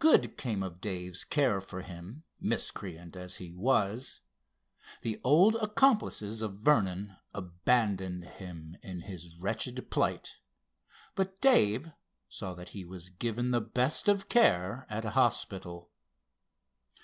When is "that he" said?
12.54-12.84